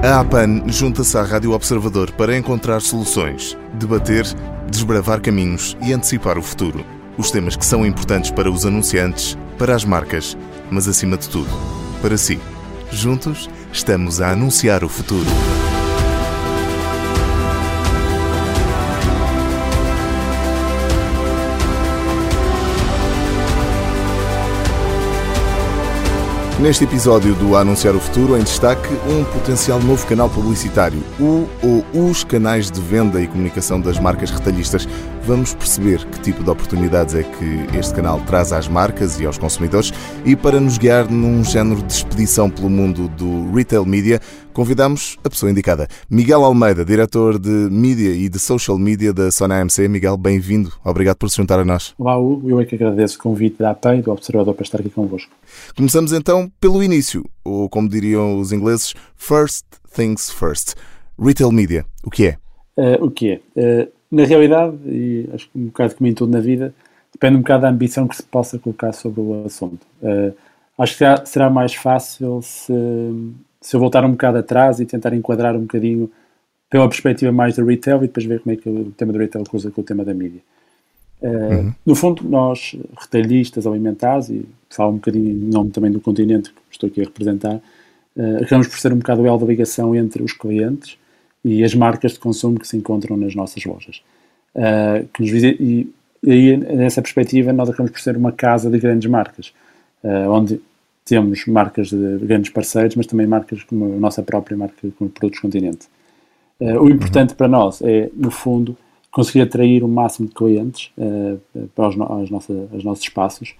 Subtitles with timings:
[0.00, 4.24] A APAN junta-se à Rádio Observador para encontrar soluções, debater,
[4.70, 6.86] desbravar caminhos e antecipar o futuro.
[7.16, 10.38] Os temas que são importantes para os anunciantes, para as marcas,
[10.70, 11.50] mas acima de tudo,
[12.00, 12.38] para si.
[12.92, 15.26] Juntos, estamos a anunciar o futuro.
[26.60, 32.10] Neste episódio do Anunciar o Futuro, em destaque, um potencial novo canal publicitário, o ou
[32.10, 34.88] os canais de venda e comunicação das marcas retalhistas.
[35.22, 39.38] Vamos perceber que tipo de oportunidades é que este canal traz às marcas e aos
[39.38, 39.92] consumidores
[40.24, 44.20] e para nos guiar num género de expedição pelo mundo do retail media,
[44.52, 45.86] convidamos a pessoa indicada.
[46.10, 49.86] Miguel Almeida, diretor de Mídia e de Social Media da Sony AMC.
[49.86, 50.72] Miguel, bem-vindo.
[50.84, 51.94] Obrigado por se juntar a nós.
[51.96, 52.50] Olá, Hugo.
[52.50, 55.30] Eu é que agradeço o convite da APEI e do Observador para estar aqui convosco.
[55.76, 60.74] Começamos então pelo início, ou como diriam os ingleses, first things first.
[61.18, 62.36] Retail Media, o que é?
[62.76, 63.40] Uh, o que é?
[63.56, 66.72] Uh, na realidade, e acho que um bocado como em tudo na vida,
[67.12, 69.84] depende um bocado da ambição que se possa colocar sobre o assunto.
[70.00, 70.32] Uh,
[70.78, 72.72] acho que será, será mais fácil se
[73.60, 76.10] se eu voltar um bocado atrás e tentar enquadrar um bocadinho
[76.70, 79.44] pela perspectiva mais do retail e depois ver como é que o tema do retail
[79.44, 80.40] cruza com o tema da mídia.
[81.20, 81.74] Uh, uhum.
[81.84, 86.60] No fundo, nós, retalhistas alimentares, e falo um bocadinho em nome também do continente que
[86.70, 90.22] estou aqui a representar, uh, acabamos por ser um bocado o elo da ligação entre
[90.22, 90.96] os clientes
[91.44, 94.02] e as marcas de consumo que se encontram nas nossas lojas.
[94.54, 98.78] Uh, que nos, e, e aí, nessa perspectiva, nós acabamos por ser uma casa de
[98.78, 99.52] grandes marcas,
[100.02, 100.60] uh, onde
[101.04, 105.40] temos marcas de grandes parceiros, mas também marcas como a nossa própria marca como Produtos
[105.40, 105.86] Continente.
[106.60, 107.36] Uh, o importante uhum.
[107.36, 108.76] para nós é, no fundo,
[109.10, 111.40] conseguir atrair o máximo de clientes uh,
[111.74, 113.54] para os, aos, nossa, aos nossos espaços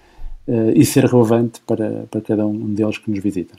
[0.47, 3.55] uh, e ser relevante para, para cada um deles que nos visita.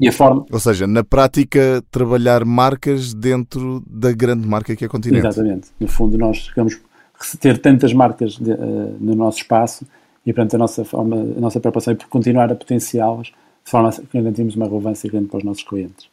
[0.00, 0.44] E a forma...
[0.50, 5.26] Ou seja, na prática, trabalhar marcas dentro da grande marca que é a Continente.
[5.26, 5.68] Exatamente.
[5.80, 6.78] No fundo, nós chegamos
[7.18, 8.54] a ter tantas marcas de,
[9.00, 9.86] no nosso espaço
[10.26, 13.88] e, portanto, a nossa, forma, a nossa preocupação é por continuar a potenciá-las de forma
[13.88, 16.06] a que garantimos uma relevância grande para os nossos clientes.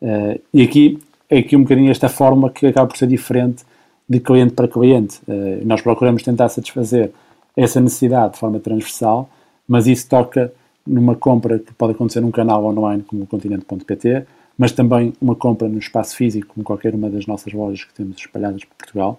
[0.00, 3.64] Uh, e aqui é aqui um bocadinho esta forma que acaba por ser diferente
[4.08, 5.20] de cliente para cliente.
[5.28, 7.10] Uh, nós procuramos tentar satisfazer
[7.56, 9.28] essa necessidade de forma transversal,
[9.66, 10.52] mas isso toca
[10.86, 14.26] numa compra que pode acontecer num canal online como o continente.pt,
[14.58, 18.16] mas também uma compra no espaço físico, como qualquer uma das nossas lojas que temos
[18.18, 19.18] espalhadas por Portugal,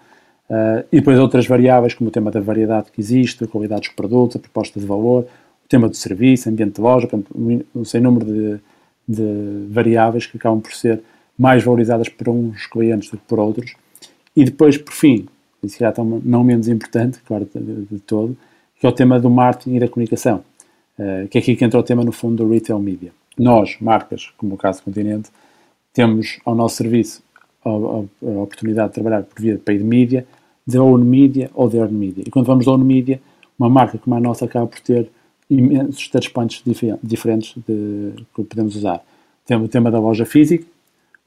[0.50, 3.90] Uh, e depois outras variáveis, como o tema da variedade que existe, a qualidade dos
[3.90, 7.32] produtos, a proposta de valor, o tema do serviço, ambiente de loja, portanto,
[7.76, 8.60] um sem número de,
[9.08, 11.02] de, variáveis que acabam por ser
[11.38, 13.76] mais valorizadas por uns clientes do que por outros.
[14.36, 15.28] E depois, por fim,
[15.64, 18.38] e se calhar não menos importante, claro, de, de, todo,
[18.80, 20.44] que é o tema do marketing e da comunicação,
[21.00, 23.12] uh, que é aqui que entra o tema, no fundo, do retail media.
[23.38, 25.30] Nós, marcas, como o caso do Continente,
[25.94, 27.24] temos ao nosso serviço
[27.64, 30.26] a, a, a oportunidade de trabalhar por via de paid media,
[30.68, 32.24] de own media ou de earned media.
[32.26, 33.22] E quando vamos de own media,
[33.58, 35.10] uma marca como a nossa acaba por ter
[35.50, 36.64] imensos touchpoints
[37.04, 39.04] diferentes de, que podemos usar.
[39.46, 40.66] Temos o tema da loja física,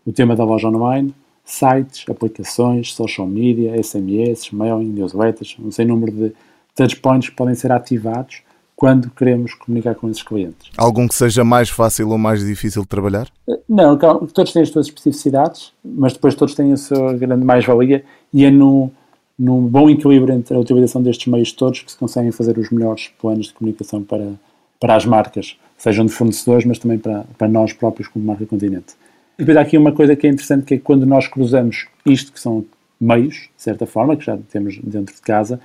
[0.05, 1.15] o tema da loja online,
[1.49, 6.33] sites, aplicações, social media, SMS, mailing, newsletters, um sem número de
[6.77, 8.43] touchpoints que podem ser ativados
[8.77, 10.71] quando queremos comunicar com esses clientes.
[10.77, 13.29] Algum que seja mais fácil ou mais difícil de trabalhar?
[13.69, 18.45] Não, todos têm as suas especificidades, mas depois todos têm a sua grande mais-valia e
[18.45, 18.91] é no,
[19.39, 23.09] num bom equilíbrio entre a utilização destes meios todos que se conseguem fazer os melhores
[23.21, 24.35] planos de comunicação para,
[24.79, 28.95] para as marcas, sejam de fornecedores, mas também para, para nós próprios como marca Continente.
[29.39, 32.41] Depois há aqui uma coisa que é interessante, que é quando nós cruzamos isto, que
[32.41, 32.65] são
[33.01, 35.61] meios, de certa forma, que já temos dentro de casa,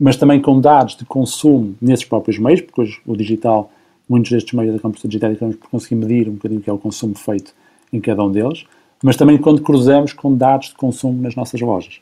[0.00, 3.70] mas também com dados de consumo nesses próprios meios, porque hoje o digital,
[4.08, 6.72] muitos destes meios da computação digital acabamos por conseguir medir um bocadinho o que é
[6.72, 7.52] o consumo feito
[7.92, 8.64] em cada um deles,
[9.02, 12.00] mas também quando cruzamos com dados de consumo nas nossas lojas.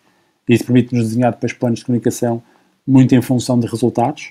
[0.48, 2.40] Isso permite-nos desenhar depois planos de comunicação
[2.86, 4.30] muito em função de resultados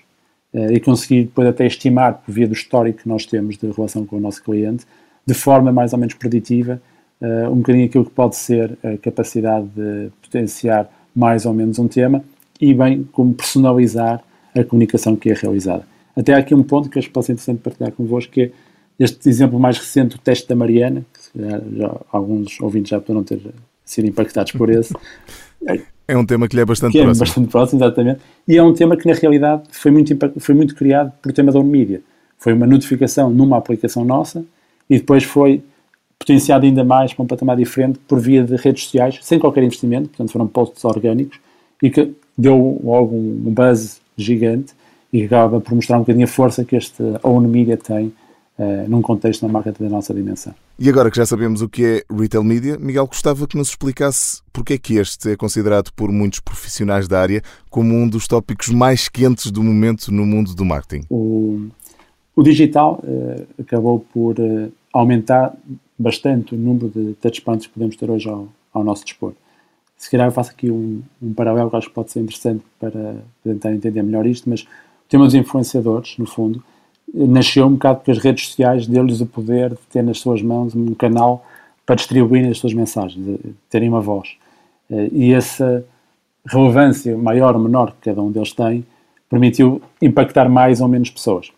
[0.54, 4.06] uh, e conseguir depois até estimar, por via do histórico que nós temos de relação
[4.06, 4.86] com o nosso cliente,
[5.26, 6.82] de forma mais ou menos preditiva,
[7.22, 11.88] uh, um bocadinho aquilo que pode ser a capacidade de potenciar mais ou menos um
[11.88, 12.24] tema
[12.60, 14.22] e bem como personalizar
[14.56, 15.84] a comunicação que é realizada.
[16.16, 18.52] Até há aqui um ponto que acho que pode ser interessante partilhar convosco, que é
[18.98, 23.24] este exemplo mais recente, o teste da Mariana, que já, já, alguns ouvintes já poderão
[23.24, 23.42] ter
[23.84, 24.94] sido impactados por esse.
[26.08, 27.24] É um tema que lhe é bastante é próximo.
[27.24, 28.20] É bastante próximo, exatamente.
[28.48, 31.60] E é um tema que, na realidade, foi muito, foi muito criado por tema da
[31.60, 32.02] ONMedia.
[32.38, 34.46] Foi uma notificação numa aplicação nossa
[34.90, 35.64] e depois foi
[36.17, 40.09] potenciado ainda mais para um patamar diferente por via de redes sociais, sem qualquer investimento,
[40.09, 41.40] portanto foram posts orgânicos,
[41.82, 44.73] e que deu logo um buzz gigante
[45.11, 48.14] e acaba por mostrar um bocadinho a força que este Own Media tem
[48.58, 50.53] uh, num contexto uma marca da nossa dimensão.
[50.78, 54.41] E agora que já sabemos o que é Retail Media, Miguel gostava que nos explicasse
[54.52, 58.70] porque é que este é considerado por muitos profissionais da área como um dos tópicos
[58.70, 61.05] mais quentes do momento no mundo do marketing.
[61.09, 61.16] O,
[62.35, 65.55] o digital uh, acabou por uh, aumentar
[65.97, 69.34] bastante o número de touchpoints que podemos ter hoje ao, ao nosso dispor.
[69.97, 73.16] Se calhar eu faço aqui um, um paralelo que acho que pode ser interessante para
[73.43, 76.61] tentar entender melhor isto, mas o tema dos influenciadores, no fundo,
[77.14, 80.76] nasceu um bocado porque as redes sociais deu-lhes o poder de ter nas suas mãos
[80.76, 81.46] um canal
[81.85, 83.40] para distribuir as suas mensagens,
[83.70, 84.35] terem uma voz.
[84.90, 85.85] Eh, e essa
[86.46, 88.85] relevância maior ou menor que cada um deles tem
[89.29, 91.52] permitiu impactar mais ou menos pessoas.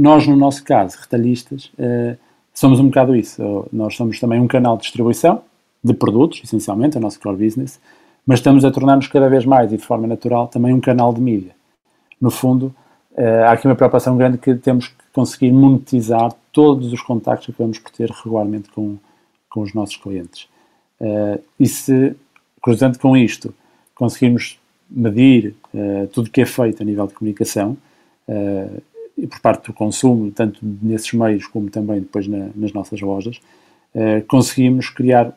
[0.00, 2.16] Nós, no nosso caso, retalhistas, eh,
[2.54, 3.68] somos um bocado isso.
[3.70, 5.42] Nós somos também um canal de distribuição
[5.84, 7.78] de produtos, essencialmente, é o nosso core business,
[8.24, 11.20] mas estamos a tornar-nos cada vez mais e de forma natural também um canal de
[11.20, 11.54] mídia.
[12.18, 12.74] No fundo,
[13.12, 17.62] uh, há aqui uma preocupação grande que temos que conseguir monetizar todos os contactos que
[17.62, 18.96] vamos ter regularmente com,
[19.50, 20.48] com os nossos clientes.
[20.98, 22.16] Uh, e se,
[22.62, 23.52] cruzando com isto,
[23.94, 24.58] conseguirmos
[24.90, 25.54] medir
[26.10, 27.76] tudo o que é feito a nível de comunicação,
[29.22, 33.40] e por parte do consumo, tanto nesses meios como também depois na, nas nossas lojas,
[34.28, 35.36] conseguimos criar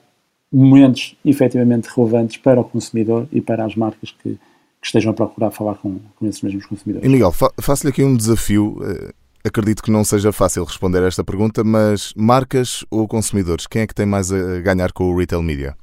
[0.53, 5.50] momentos efetivamente relevantes para o consumidor e para as marcas que, que estejam a procurar
[5.50, 7.07] falar com, com esses mesmos consumidores.
[7.07, 8.77] E Miguel, fa faço-lhe aqui um desafio.
[8.83, 9.13] Eh,
[9.44, 13.88] acredito que não seja fácil responder a esta pergunta, mas marcas ou consumidores, quem é
[13.88, 15.75] que tem mais a ganhar com o retail media?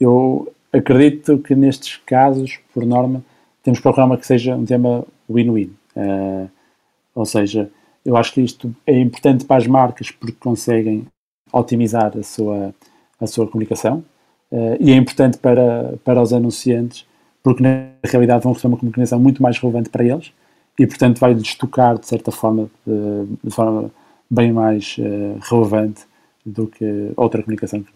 [0.00, 3.22] Eu acredito que nestes casos, por norma,
[3.62, 5.74] temos que procurar uma que seja um tema win-win.
[5.96, 6.48] Uh,
[7.14, 7.70] ou seja,
[8.04, 11.06] eu acho que isto é importante para as marcas porque conseguem
[11.52, 12.74] otimizar a sua,
[13.20, 14.04] a sua comunicação
[14.50, 17.06] uh, e é importante para, para os anunciantes
[17.42, 20.32] porque na realidade vão receber uma comunicação muito mais relevante para eles
[20.78, 23.90] e, portanto, vai-lhes tocar de certa forma, de, de forma
[24.30, 26.02] bem mais uh, relevante
[26.44, 27.92] do que outra comunicação que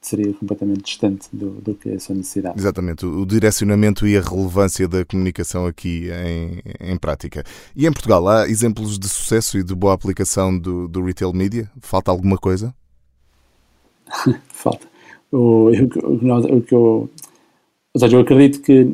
[0.00, 2.58] seria completamente distante do, do que é a sua necessidade.
[2.58, 7.44] Exatamente, o direcionamento e a relevância da comunicação aqui em, em prática.
[7.76, 11.70] E em Portugal, há exemplos de sucesso e de boa aplicação do, do retail media?
[11.80, 12.74] Falta alguma coisa?
[14.48, 14.88] Falta.
[15.30, 17.08] O, o, o, que eu
[17.92, 18.88] ou seja, eu acredito que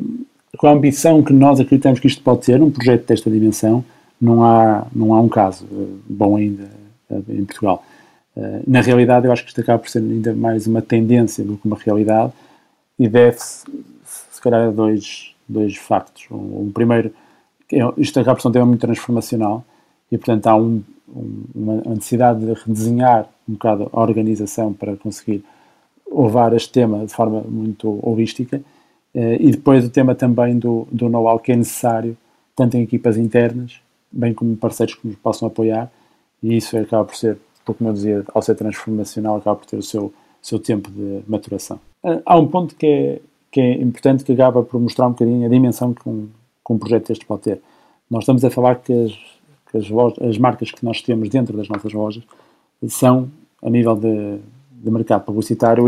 [0.57, 3.85] com a ambição que nós acreditamos que isto pode ter, um projeto desta dimensão,
[4.19, 6.67] não há, não há um caso eh, bom ainda
[7.11, 7.83] eh, em Portugal.
[8.37, 11.57] Eh, na realidade, eu acho que isto acaba por ser ainda mais uma tendência do
[11.57, 12.31] que uma realidade
[12.99, 13.65] e deve-se,
[14.05, 16.27] se calhar, a dois, dois factos.
[16.29, 17.11] Um, um primeiro,
[17.71, 19.65] é, isto acaba por ser um tema muito transformacional
[20.11, 20.83] e, portanto, há um,
[21.55, 25.43] uma necessidade de redesenhar um bocado a organização para conseguir
[26.11, 28.61] levar este tema de forma muito holística
[29.13, 32.15] eh, e depois o tema também do, do know-how que é necessário,
[32.55, 33.79] tanto em equipas internas,
[34.11, 35.91] bem como parceiros que nos possam apoiar,
[36.41, 37.37] e isso acaba por ser,
[37.73, 41.79] como eu dizia, ao ser transformacional, acaba por ter o seu, seu tempo de maturação.
[42.03, 43.21] Eh, há um ponto que é,
[43.51, 46.27] que é importante que acaba por mostrar um bocadinho a dimensão que um,
[46.65, 47.61] que um projeto deste pode ter.
[48.09, 49.11] Nós estamos a falar que as,
[49.71, 52.23] que as, lojas, as marcas que nós temos dentro das nossas lojas
[52.87, 53.29] são,
[53.61, 54.39] a nível de,
[54.71, 55.83] de mercado publicitário,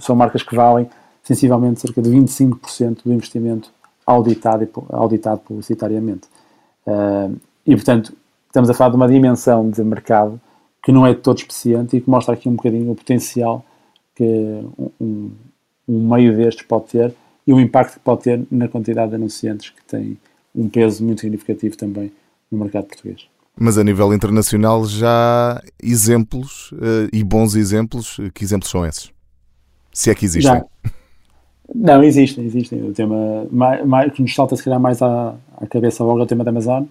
[0.00, 0.88] são marcas que valem
[1.22, 3.70] sensivelmente cerca de 25% do investimento
[4.06, 6.28] auditado, auditado publicitariamente.
[6.86, 7.34] Uh,
[7.66, 8.12] e, portanto,
[8.46, 10.38] estamos a falar de uma dimensão de mercado
[10.84, 13.64] que não é todo especiante e que mostra aqui um bocadinho o potencial
[14.14, 14.24] que
[15.00, 15.30] um,
[15.88, 17.14] um meio destes pode ter
[17.46, 20.18] e o impacto que pode ter na quantidade de anunciantes que tem
[20.54, 22.12] um peso muito significativo também
[22.50, 23.26] no mercado português.
[23.56, 28.18] Mas a nível internacional já há exemplos uh, e bons exemplos.
[28.34, 29.12] Que exemplos são esses?
[29.92, 30.52] Se é que existem.
[30.52, 30.64] Já.
[31.72, 32.82] Não, existem, existem.
[32.82, 36.22] O tema mais, mais, que nos salta se calhar mais à, à cabeça logo é
[36.24, 36.84] o tema da Amazon,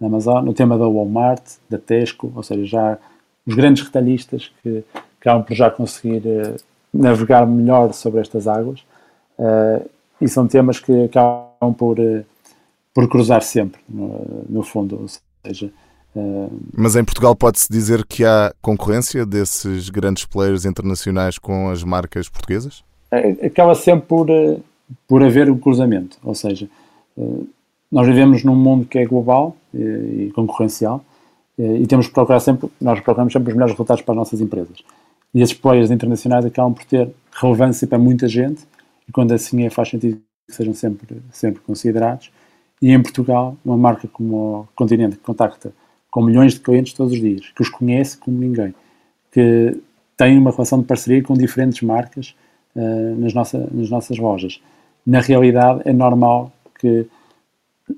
[0.00, 2.98] da Amazon, o tema da Walmart, da Tesco, ou seja, já
[3.48, 4.84] os grandes retalhistas que
[5.18, 6.56] acabam por já conseguir uh,
[6.92, 8.80] navegar melhor sobre estas águas
[9.38, 9.88] uh,
[10.20, 12.22] e são temas que acabam por, uh,
[12.94, 15.06] por cruzar sempre, no, no fundo, ou
[15.46, 15.72] seja...
[16.76, 22.28] Mas em Portugal pode-se dizer que há concorrência desses grandes players internacionais com as marcas
[22.28, 22.82] portuguesas?
[23.12, 24.26] É, acaba sempre por,
[25.06, 26.18] por haver um cruzamento.
[26.24, 26.68] Ou seja,
[27.92, 31.04] nós vivemos num mundo que é global e concorrencial
[31.58, 34.78] e temos que procurar sempre, nós procuramos sempre os melhores resultados para as nossas empresas.
[35.34, 38.62] E esses players internacionais acabam por ter relevância para muita gente
[39.08, 42.30] e quando assim é faz sentido que sejam sempre, sempre considerados.
[42.80, 45.72] E em Portugal, uma marca como o Continente, que contacta
[46.10, 48.74] com milhões de clientes todos os dias, que os conhece como ninguém,
[49.32, 49.76] que
[50.16, 52.34] tem uma relação de parceria com diferentes marcas
[52.74, 54.60] uh, nas, nossa, nas nossas lojas.
[55.04, 57.06] Na realidade, é normal que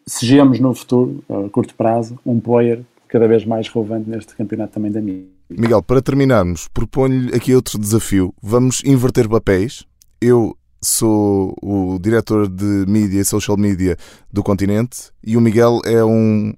[0.07, 4.91] sejamos no futuro, a curto prazo, um player cada vez mais relevante neste campeonato também
[4.91, 5.27] da mídia.
[5.51, 8.33] Miguel, para terminarmos, proponho-lhe aqui outro desafio.
[8.41, 9.85] Vamos inverter papéis.
[10.21, 13.97] Eu sou o diretor de mídia e social media
[14.33, 16.55] do continente e o Miguel é um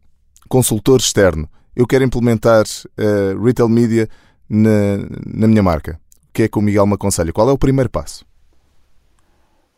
[0.48, 1.48] consultor externo.
[1.74, 4.06] Eu quero implementar uh, retail media
[4.48, 5.98] na, na minha marca.
[6.28, 7.32] O que é que o Miguel me aconselha?
[7.32, 8.26] Qual é o primeiro passo?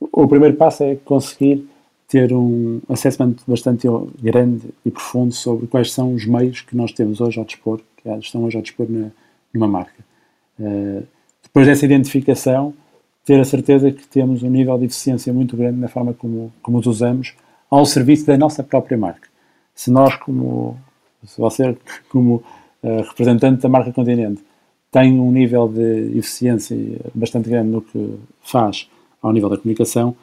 [0.00, 1.66] O primeiro passo é conseguir
[2.08, 3.86] ter um assessment bastante
[4.20, 8.08] grande e profundo sobre quais são os meios que nós temos hoje ao dispor, que
[8.08, 9.10] estão hoje ao dispor na,
[9.52, 10.04] numa marca.
[10.58, 11.04] Uh,
[11.42, 12.74] depois dessa identificação,
[13.24, 16.78] ter a certeza que temos um nível de eficiência muito grande na forma como, como
[16.78, 17.34] os usamos
[17.70, 19.28] ao serviço da nossa própria marca.
[19.74, 20.78] Se nós, como
[21.24, 21.76] se você,
[22.10, 22.42] como
[22.82, 24.42] uh, representante da marca Continente,
[24.90, 26.76] tem um nível de eficiência
[27.14, 28.88] bastante grande no que faz
[29.20, 30.14] ao nível da comunicação,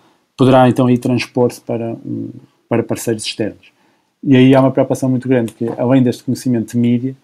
[0.42, 2.32] poderá então aí transpor-se para, um,
[2.68, 3.72] para parceiros externos.
[4.24, 7.16] E aí há uma preocupação muito grande, que além deste conhecimento de mídia,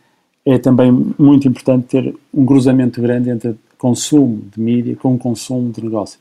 [0.46, 5.84] é também muito importante ter um cruzamento grande entre consumo de mídia com consumo de
[5.84, 6.20] negócio.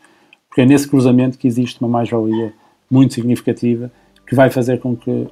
[0.48, 2.54] Porque é nesse cruzamento que existe uma mais-valia
[2.90, 3.92] muito significativa
[4.26, 5.28] que vai fazer com que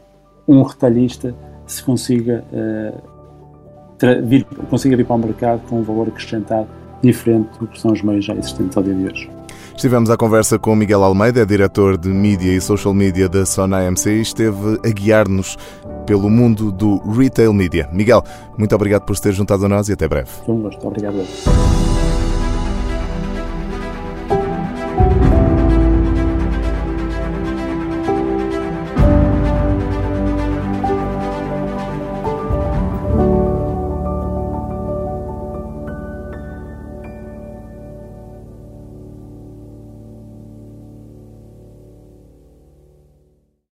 [0.47, 1.35] um retalhista
[1.66, 6.68] se consiga, uh, vir, consiga vir para o mercado com um valor acrescentado
[7.02, 9.43] diferente do que são os meios já existentes ao dia de hoje.
[9.76, 14.07] Estivemos à conversa com Miguel Almeida, diretor de mídia e social media da Sona AMC,
[14.09, 15.59] e esteve a guiar-nos
[16.07, 17.88] pelo mundo do retail media.
[17.93, 18.23] Miguel,
[18.57, 20.31] muito obrigado por se ter juntado a nós e até breve.
[20.47, 20.87] Foi um gosto.
[20.87, 21.16] Obrigado.